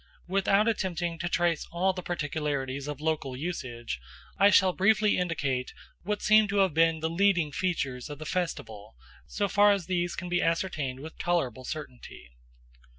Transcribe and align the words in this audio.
Without 0.27 0.67
attempting 0.67 1.19
to 1.19 1.29
trace 1.29 1.67
all 1.71 1.93
the 1.93 2.01
particularities 2.01 2.87
of 2.87 2.99
local 2.99 3.37
usage 3.37 3.99
I 4.39 4.49
shall 4.49 4.73
briefly 4.73 5.15
indicate 5.15 5.75
what 6.01 6.23
seem 6.23 6.47
to 6.47 6.57
have 6.57 6.73
been 6.73 7.01
the 7.01 7.07
leading 7.11 7.51
features 7.51 8.09
of 8.09 8.17
the 8.17 8.25
festival, 8.25 8.95
so 9.27 9.47
far 9.47 9.71
as 9.73 9.85
these 9.85 10.15
can 10.15 10.27
be 10.27 10.41
ascertained 10.41 11.01
with 11.01 11.19
tolerable 11.19 11.65
certainty. 11.65 12.31